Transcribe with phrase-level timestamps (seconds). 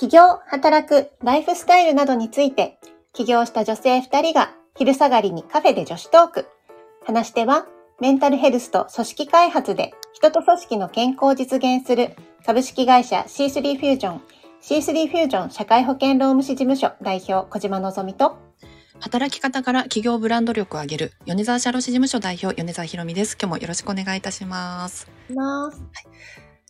[0.00, 2.78] 起業、働く、ライフスタイルなどについて、
[3.12, 6.46] 起業した女性2人が昼下がりにカフェで女子トーク。
[7.04, 7.66] 話し手は、
[8.00, 12.16] メンタルヘルスと組織開発で人と組織の健康を実現する
[12.46, 14.22] 株式会社 C3 フュージョン、
[14.62, 18.38] C3 フュージョン社会保険労務士事務所代表小島のぞみと、
[19.00, 23.36] 働き方から企業ブランド力を上げる米沢社労士事務所代表米沢ひろみです。
[23.38, 25.10] 今日もよろしくお願いいたします。
[25.34, 25.84] ます。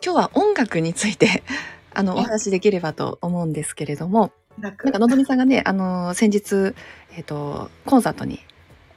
[0.02, 1.45] 今日は音楽について
[1.94, 6.74] あのえお話しできればと思うんですけれども、なんかのぞみさんがね、あの先日
[7.16, 8.40] えっ、とコンサートに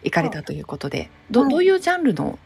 [0.03, 1.49] 行かれたということで、どはい。
[1.51, 2.37] どういうジャンルの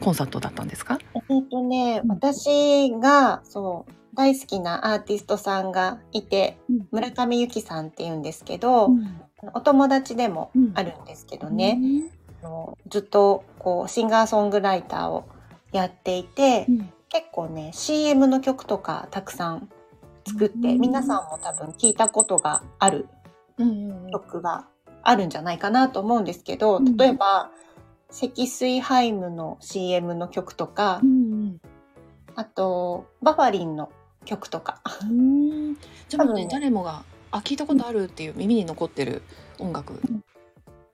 [0.00, 0.98] コンサートだったんですか？
[1.14, 2.10] えっとね、うん。
[2.10, 6.88] 私が、そう、大好きなアーティストさんがいて、うん。
[6.90, 9.20] 村上由紀さんって言うんですけど、うん。
[9.54, 12.10] お友達でもあるんですけどね、ね。
[12.42, 15.24] あのずっとこうシンガーソングライターを
[15.72, 16.92] やっていて、うん。
[17.08, 19.68] 結構ね CM の曲とかたくさん
[20.26, 23.08] 作って、うん皆さんも多分聞いたことがある
[24.12, 24.66] 曲が
[25.02, 26.96] あるんじゃないかなと思うんですけど、うん。
[26.96, 27.50] 例えば
[28.10, 31.60] 積水ハイムの CM の曲とか、うん
[32.36, 33.90] あとバファリンの
[34.24, 34.80] 曲とか。
[35.02, 35.74] うん。
[36.08, 36.48] じゃあね。
[36.50, 39.22] 誰もがあ聞いたことあるっていう耳に残ってる
[39.58, 40.00] 音楽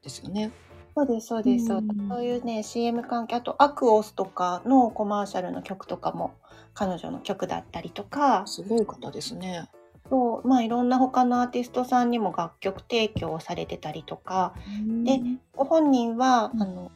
[0.02, 0.50] ですよね。
[0.97, 2.08] そうですそうです、うん。
[2.08, 6.32] そういうね CM 関係あとアクオスとかのコマーシャルの曲とかも
[6.77, 8.46] 彼女の曲だったりとか。
[8.46, 9.69] すごい方ですね。
[10.10, 10.46] そう。
[10.46, 14.55] まあいろんな他のアーティストさんにも楽曲提供をされてたりとか。
[15.04, 15.20] で
[15.56, 16.62] ご本人は、うん。
[16.62, 16.92] あの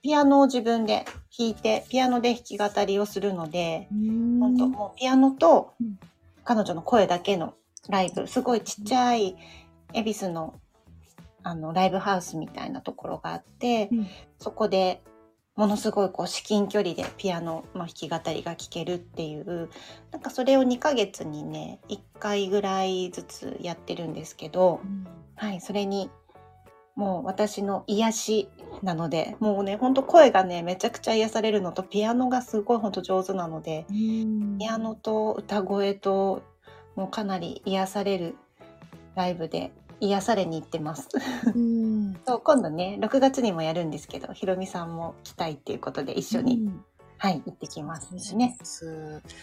[0.00, 1.04] ピアノを自分で
[1.36, 5.98] 弾いてピアノで弾き語りをするので、本当もうピアノとうん。
[6.44, 7.54] 彼女の声だけの
[7.90, 9.36] ライブすごいちっちゃい
[9.92, 10.54] 恵比寿の
[11.42, 14.06] あのライブハウスみたいなところがあって、うん。
[14.38, 15.02] そこで
[15.58, 19.68] ものすごいこう至近距離でピアノの弾き語りが聴けるっていう
[20.12, 24.80] なんかそれを2ヶ月にね1回ぐらいずつやってるんですけど、
[25.34, 26.12] はい、それに
[26.94, 28.48] もう私の癒し
[28.84, 36.44] なのでもうねほんと声がねめちゃくちゃ癒されるのとピアノがすごいほんと上手なのでピアノと歌声と
[36.94, 38.36] もうかなり癒される
[39.16, 41.08] ライブで癒されに行ってます。
[41.54, 42.16] うん。
[42.26, 46.84] そう今度ね6月にもやるんですけどひろみさんも来たいっていうことで一緒に、うん。
[47.20, 48.56] はい行ってきますね。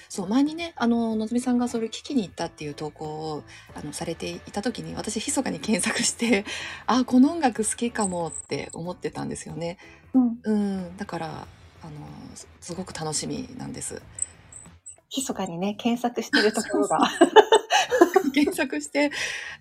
[0.08, 3.44] そう前にねあののぞみさんがそれ聞きに行ったっていう投稿を
[3.76, 6.46] あのされていた時に私密かに検索して
[6.88, 9.78] あこの音楽好きかもって思ってたんですよね。
[10.14, 10.98] うん、うん。
[10.98, 11.92] だからあの
[12.34, 14.02] すすごく楽しみなんです。
[15.16, 17.00] 密かにね検索してるところが
[18.35, 19.12] 検索して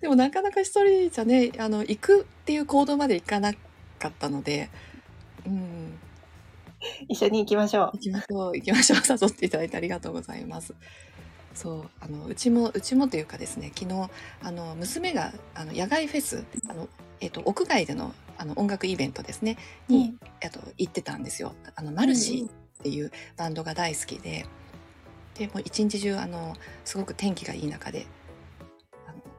[0.01, 4.69] でもなかなか一人じゃねあの行くっていう行動まで行かなかったので。
[5.45, 5.99] うん。
[7.07, 7.91] 一緒に行きましょう。
[7.93, 7.99] 行。
[7.99, 8.55] きましょう。
[8.55, 8.99] 行きましょう。
[9.09, 10.73] 誘っていただいてありがとうございます。
[11.53, 14.09] そうあのうちもうちもというかですね昨日
[14.41, 16.89] あの娘があの野外フェスあの、
[17.21, 21.55] えっと屋外でのあの音楽イベントですねに、えっと行ってたんですよ。
[21.75, 22.49] あのマルシーっ
[22.83, 24.45] ていうバンドが大好きで。
[25.35, 28.07] でもう一日中あのすごく天気がいい中で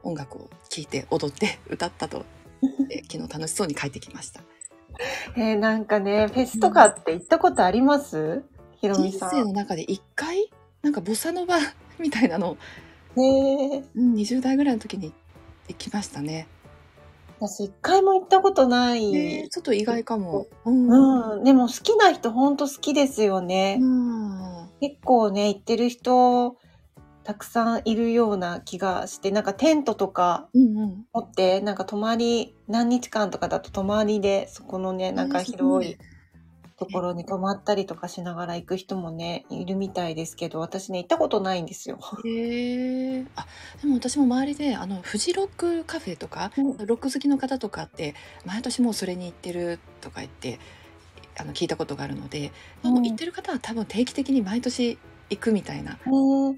[0.07, 2.25] 音楽を聴いて踊って歌ったと
[2.89, 4.41] で昨日楽しそうに帰ってきました
[5.35, 8.43] えーなんかね、フェスとかって行ったことあります？
[8.81, 9.29] ひろみ人さん。
[9.31, 10.49] 生の中で一回？
[10.81, 11.57] なんかボサノバ
[11.99, 12.57] みたいなの
[13.15, 13.83] へえ。
[13.95, 15.13] うん、20代ぐらいの時に
[15.67, 16.47] 行きましたね。
[17.39, 19.11] 私一回も行ったことない。
[19.11, 20.47] ねちょっと意外かも。
[20.65, 21.35] うん。
[21.35, 21.43] うん。
[21.43, 23.77] でも好きな人ほんと好きですよね。
[23.79, 26.55] うん結構ね、行ってる人、
[27.27, 31.05] たくさんいるような気がして、なんかテントとかうんうん。
[31.11, 35.97] 持って、なんか泊まり、何日間とかだと泊まりで、そこのね、なんか広い
[36.77, 41.99] ところに泊まったりとかしながら行く人もね、いるみたいですけど、私ね、行ったことないんですよ。
[42.23, 43.25] へえ。
[43.35, 43.45] あ、
[43.81, 48.15] でも私も周りであのフジロックカフェとか、うんロック好きの方とかって
[48.45, 50.59] 毎年もうそれに行ってるとか言って
[51.37, 52.53] あの聞いたことがあるので、
[52.85, 54.97] うんもう行ってる方は多分定期的に毎年
[55.29, 55.99] 行くみたいなね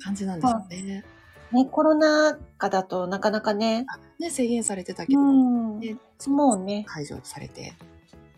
[0.02, 1.04] 感じなんでしょうね。
[1.52, 3.88] ね、コロナ禍だとなかなかね、
[4.20, 7.74] ね制限されてたけど、うん、ねもうね、解除されて。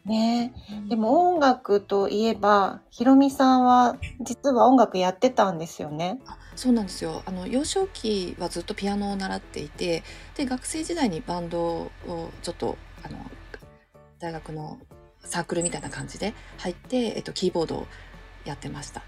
[0.06, 0.54] ね、
[0.90, 6.20] でも音楽といえば、ひろみさんは実は音楽やってたんですよね。
[6.26, 10.04] あそうなんですよあの幼少期はずっとピアノを習っていて
[10.36, 11.92] で学生時代にバンドを
[12.42, 13.18] ちょっとあの
[14.20, 14.78] 大学の
[15.24, 17.88] サークルみたいな感じで入って、えっと、キーボードを
[18.46, 19.04] やってました。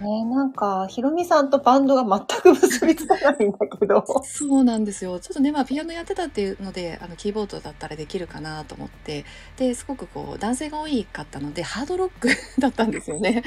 [0.00, 4.04] ね、なんか、ひろみさんとバンドが全く結びつかないんだけど。
[4.24, 9.24] そうなんですよちょっとね、まあ、ピアノやってたっていうのであのキーボードだったらできるかなと思って
[9.56, 12.28] ですごくこう男性が多いかったのでハードロック
[12.60, 13.44] だったんですよね。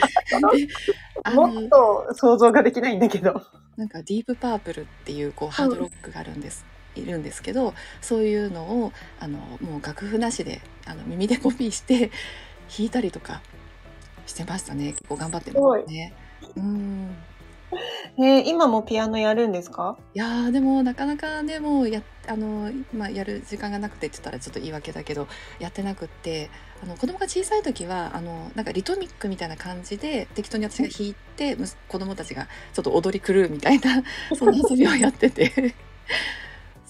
[1.33, 3.41] もっと想像ができないんだけど。
[3.75, 6.65] なんかディープパープルっていうこうハードロックがあるんです、
[6.95, 12.09] いるんですけどそういうのをあのもう楽譜なしであの耳でコピーして
[12.75, 13.41] 弾いたりとか
[14.25, 16.13] してましたね結構頑張ってますね。
[16.57, 17.15] うん。
[18.17, 19.97] えー今もピアノやるんですか？
[20.15, 25.27] いやーでもなかなかでもやあの今やる時間がなくてって言ったらちょっと言い訳だけど
[25.59, 26.49] やってなくって
[26.81, 34.03] あの子供が小さい時はあのなんかリトミックみたいな感じで適当に私が弾いてむす子供たちがちょっと踊り狂うみたいな
[34.35, 35.75] そんな遊びをやってて。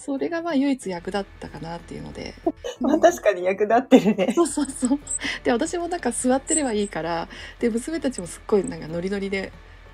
[0.07, 2.33] それがまあ唯一役立ったかなっていうので。
[2.79, 4.31] まあ確かに役立ってるね。
[4.33, 4.99] そうそうそう。
[5.43, 7.27] で私もなんか座ってればいいから
[7.59, 9.51] で娘たちもすっごいなんかノリノリで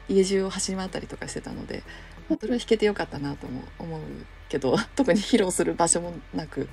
[0.08, 1.82] 家中を走り回ったりとかしてたので、
[2.30, 4.02] まあそれは弾けてよかったなとも思う
[4.50, 6.70] けど 特に披露する場所もなく。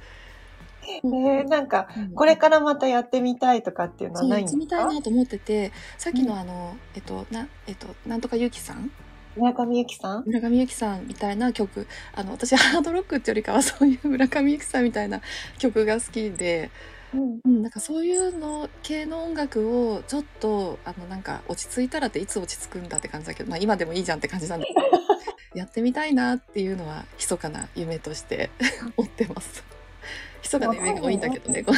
[0.83, 8.91] えーなんかこれからまたやってみたいとかっていうのはそうやってみないんですかたいなと思っててさっきのあの、えっとなえっとなんとかゆきさん
[9.37, 10.25] 村上由紀さん？
[10.27, 15.21] 村上由紀さんみたいな曲あの私ハードロックってよりかはそういう村上由紀さんみたいな
[15.59, 16.71] 曲が好きで。
[17.13, 24.81] うんうん、なんかそういうの系の音楽をちょっとあのなんか落ち着いたらっていつ落ち着くんだって感じだけど、まあ、今でもいいじゃんって感じなんだけど
[25.59, 28.51] やってみたいなっていうのは密かな夢として
[28.97, 29.65] 持ってます。
[30.43, 31.65] 密かな夢が多いんだけどね。
[31.65, 31.73] こ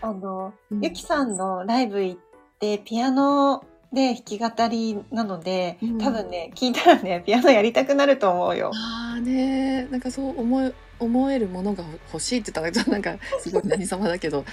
[0.00, 2.20] あの、うゆきさんのライブ行っ
[2.58, 3.64] てピアノ
[3.94, 8.70] で弾き語りなので、うん多分ね聞いたらねピアノやりたくなると思うよ。
[8.74, 14.44] ああねなんかそう思え思えるものが欲しいって言ったらちょっとなんかすごい何様だけど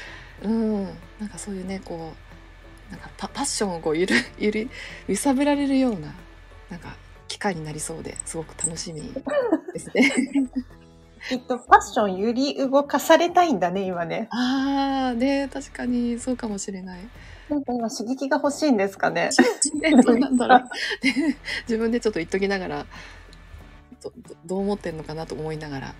[0.43, 0.85] うん
[1.19, 2.13] なんかそういうねこ
[2.89, 4.69] うなんかパパッションをこうゆる ゆる
[5.07, 6.13] 揺さぶられるような
[6.69, 6.95] なんか
[7.27, 9.01] 機会になりそうですごく楽しみ
[9.73, 10.11] ですね。
[11.29, 14.27] きっとファッション揺り動かされたいんだね今ね。
[14.33, 16.99] ああね確かにそうかもしれない。
[17.51, 19.30] なんか今刺激が欲しいんですかね。
[19.81, 20.59] ねどうなんだろう
[21.01, 21.12] で
[21.68, 22.86] 自分でちょっと言っときながら
[24.01, 25.94] どどどう思ってんのかなと思いながら。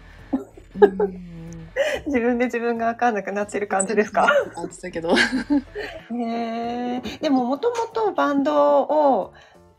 [0.80, 1.31] うん
[2.06, 4.27] 自分で自分が分かんなくなってる感じですか？
[4.53, 5.12] 感じだけど。
[5.15, 5.15] へ
[6.12, 7.01] え。
[7.21, 9.33] でももともとバンドを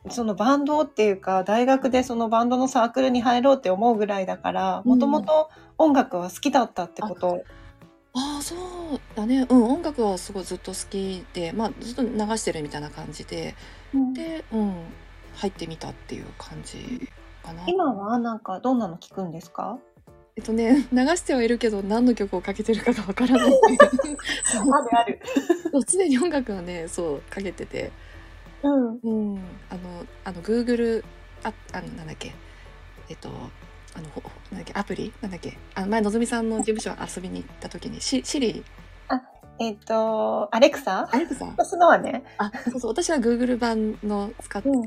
[0.08, 7.42] そのバンドっていうか大学でそのバンドのサークルに入ろうって思うぐらいだからうんもともと音楽は好きだったってこと。
[8.14, 9.46] ああそうだね。
[9.48, 13.54] うん音楽はすごいずっと好きでまあずっと流してるみたいな感じで
[14.14, 14.74] でうん
[15.36, 17.08] 入ってみたっていう感じ
[17.42, 17.62] かな。
[17.66, 19.78] 今はなんかどんなの聞くんですか？
[20.36, 23.52] えっとね 流してはいるけど何の曲をかけてるかがわからない。
[23.52, 25.20] あるある。
[25.88, 27.90] 常に音楽がねそうかけてて。
[28.62, 28.98] うん。
[29.02, 29.38] うん。
[29.70, 31.02] あのあの Google
[31.44, 32.32] ああのなんだっけ。
[33.08, 33.30] えっと
[33.94, 34.06] あの
[34.50, 35.12] なんだっけアプリ？
[35.20, 35.56] なんだっけ？
[35.74, 38.64] あの前のぞみさんの事務所遊びに行った時にシシリ
[39.62, 41.08] えっ、とアレクサ？
[41.12, 42.24] アレクサ私のはね。
[42.38, 44.86] あそうそう私は Google 版の使って、うん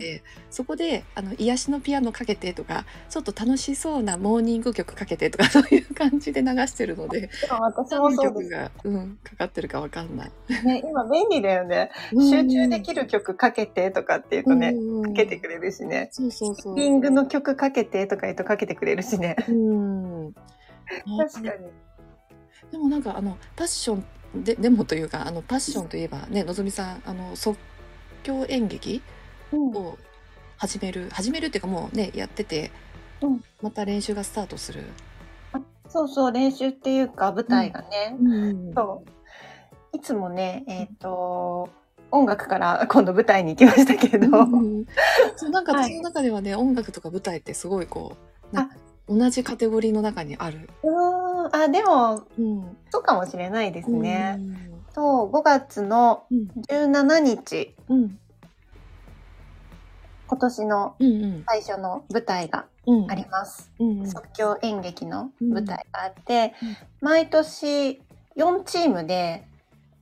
[0.49, 7.29] そこであの癒しのピアノかけてとかちょっと楽しそうなモーニング曲かけてとかそういう感じで流してるので
[7.59, 10.31] 私もそうで曲が、うん、かかってるかわかんない。
[10.47, 10.81] すね。
[10.85, 11.91] 今便利だよね。
[12.11, 14.73] 集中できる曲かけてとかって言うとね、
[15.03, 16.09] かけてくれるしね。
[16.11, 16.75] そうそうそう。
[16.75, 19.35] リングの曲かけてとか言うとかけてくれるしね。
[19.47, 20.33] うん。
[21.17, 21.67] 確かに。
[22.71, 24.05] でもなんかあのパッション
[24.43, 27.57] ででもというかあのパッションといえばねのぞみさんあの即
[28.23, 29.01] 興演劇
[29.51, 29.97] うんを
[30.57, 32.71] 始める始めるっていうかもうねやってて、
[33.21, 34.83] うんまた練習がスタートする。
[35.87, 38.15] そうそう練習っていうか舞台がね。
[38.19, 41.69] うんそういつもねえっ、と
[42.11, 44.27] 音楽から 今度舞台に行きましたけど。
[44.27, 44.85] うん
[45.35, 48.15] そうなんかはい私の中ではね、音楽とか舞台ってすごいこ
[48.53, 50.69] う同じカテゴリーの中にある。
[50.83, 51.14] うーん
[51.63, 52.77] あでもうん。
[52.89, 54.37] そうかもしれないですね。
[54.39, 54.55] うん。
[54.93, 57.75] と5月のうん17日。
[57.89, 58.19] うん。
[60.27, 60.95] 今年の
[61.47, 63.11] 最初の舞台がうん。
[63.11, 63.71] あります。
[63.79, 64.07] うんうん。
[64.07, 66.77] 即興演劇の舞台があって、うん。
[67.01, 68.01] 毎年
[68.35, 69.45] 4チームで、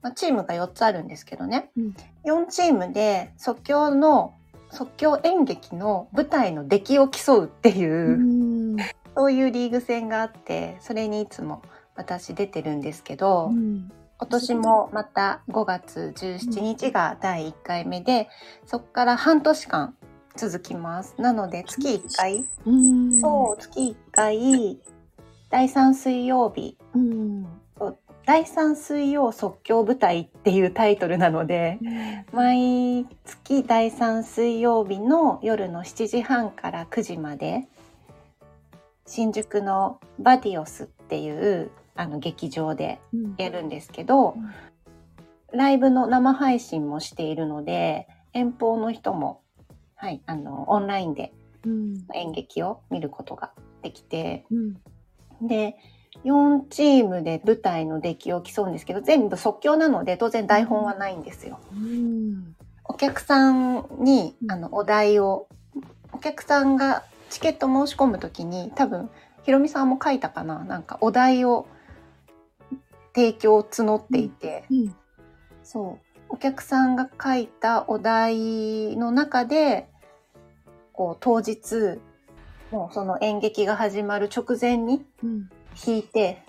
[0.01, 1.95] まあ、チームが4つあるんですけどね、うん。
[2.25, 4.33] 4チームで即興の
[4.73, 8.42] 即興演劇の舞台の出来を競うっていう、うん
[9.15, 11.61] そういうリーグ戦があってそれにいつも
[11.95, 13.91] 私出てるんですけど、うん。
[14.19, 18.29] 今年もまた5月17日が第1回目で、
[18.65, 19.95] そこから半年間
[20.35, 21.15] 続きます。
[21.17, 23.19] なので月1回、うん。
[23.19, 24.79] そう月1回
[25.49, 26.77] 第3水曜日。
[26.95, 27.47] うん。
[28.25, 31.77] 第3水曜即興舞台っていうタイトルなので
[32.31, 37.67] 毎月第3水曜日の夜の7時半から9時まで
[39.05, 43.35] 新宿のバディオスっていうあの劇場でうん。
[43.37, 44.51] やるんですけど、うん。
[45.51, 49.41] ライブの生配信もしているので遠方の人も、
[49.95, 51.33] はい、あのオンラインで
[51.65, 52.05] うん。
[52.13, 55.47] 演劇を見ることができて、うん。
[55.47, 55.77] で、
[56.25, 61.59] 4チームで舞台の出来を競うんですけど、全部即興なので当然台本はないんですよ。
[61.71, 62.55] うん。
[62.83, 64.51] お客さんにうん。
[64.51, 65.47] あのお題を、
[66.11, 69.09] お客さんがチケット申し込むときに多分
[69.41, 70.63] ひろみさんも書いたかな。
[70.63, 71.65] なんかお題を
[73.15, 74.95] 提供を募っていて、うん
[75.63, 76.19] そう。
[76.29, 79.89] お客さんが書いたお題の中で
[80.91, 81.99] こう当日
[82.69, 85.49] もうその演劇が始まる直前にうん。
[85.75, 86.43] 弾いて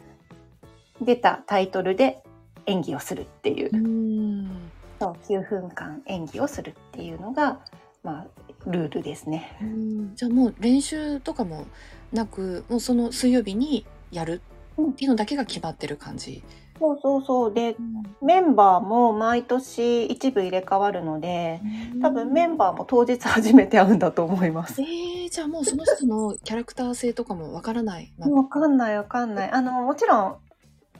[1.00, 2.22] 出たタイトルで
[2.66, 3.70] 演技をするっていう。
[3.72, 4.70] う、ん。
[5.00, 7.60] そう9分間演技をするっていうのが、
[8.02, 8.26] まあ、
[8.66, 9.56] ルールですね。
[9.60, 11.66] うんじゃあもう練習とかも
[12.12, 14.42] なくもうその水曜日にやる
[14.80, 16.42] っていうのだけが決まってる感じ？
[16.78, 17.76] そうそうそうで
[18.20, 21.60] メンバーも毎年一部入れ替わるので
[22.02, 24.82] 多分メンバーも当日初めて会うんだと思います。
[24.82, 28.12] えー、じゃあもうその人のキャラクター性とかもわからない。
[28.18, 29.50] まあわかんないわかんない。
[29.52, 30.36] あのもちろん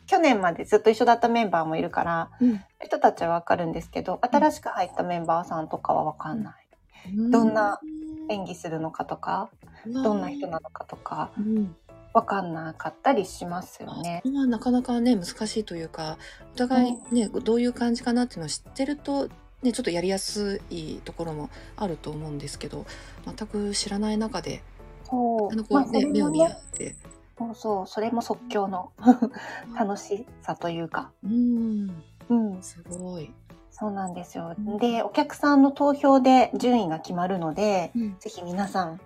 [0.06, 6.63] 去年までずっと一緒だったメンバーもいるからうん人たちはわかるんですけど新しく入ったメンバーさんとかはわかんない。
[7.12, 7.80] どんな
[8.28, 9.50] 演技するのかとか
[9.86, 11.76] どんな人なのかとかうん
[12.14, 14.22] わかんなかったりしますよね。
[14.24, 16.16] 今なかなかね難しいというか
[16.54, 19.28] お互いね、どういう感じかなっていうのを知ってると、
[19.62, 22.86] ね、ちょっとやりやすいところもあると思うんですけど
[23.26, 24.62] 全く知らない中で
[25.08, 26.94] こう、まあそれね目を見合って。
[27.36, 28.92] そうそうそれも即興の
[29.74, 31.10] 楽しさというか。
[31.24, 31.90] うん
[32.28, 33.32] うん、すごい。
[33.76, 34.54] そうなんですよ。
[34.56, 34.78] うん。
[34.78, 38.16] で、お客さんの投票で順位が決まるので、うん。
[38.20, 39.00] ぜひ皆さん、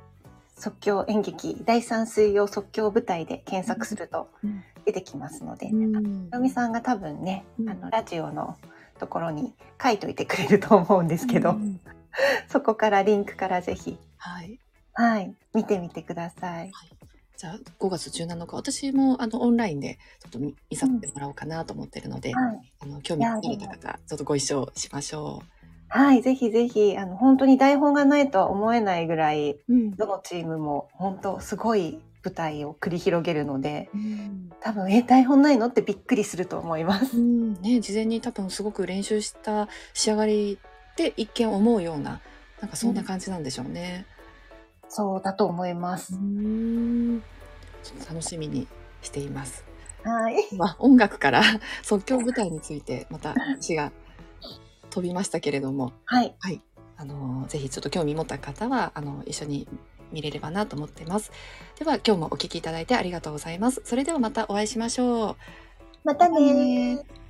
[0.59, 4.63] 即興演劇第3水曜即興舞台で検索するとうん。
[4.85, 6.27] 出てきますので、うん。
[6.27, 7.71] ひろみさんが多分ね、うん。
[7.71, 8.59] あの、ラジオの
[8.99, 11.81] ところに書いといてくれると思うんですけど、うん
[12.49, 14.59] そこからリンクからぜひ、はい。
[14.93, 16.73] はい、見てみてください。
[17.38, 22.73] じゃあ5月17日私もあのオンラインでちょっと見見させてもらおうかなと思ってるので、はい。
[22.80, 25.40] あの興味がある方ちょっとご一緒しましょ
[25.87, 29.59] はい、ぜひぜひ、あの、本当に台本がないとは思えないぐらい、う。
[29.68, 37.16] うんどのチームも本当すごい舞台を繰り広げるので、うん多分、え、台本ないのってびっくりすると思います。
[37.16, 40.59] うんね、事前に多分すごく練習した仕上がり
[40.92, 42.21] って一見思うような
[42.61, 44.04] なんかそんな感じなんでしょうね。
[44.88, 46.16] そうだと思いまうす。
[46.16, 47.21] ん
[47.83, 48.66] ちょっと楽しみに
[49.02, 49.64] しています。
[50.04, 50.37] はい。
[50.57, 51.42] まあ、音楽から
[51.83, 53.92] 即興舞台についてまた話が
[54.90, 56.35] 飛びましたけれども、はい。
[56.97, 59.68] あのぜひちょっと興味持った方はあの一緒に
[60.11, 61.30] 見れればなと思ってます。
[61.78, 63.83] では今日もお聞きいただいてありがとうございます。
[63.85, 65.37] それではまたお会いしましょう。
[66.04, 67.27] またねー。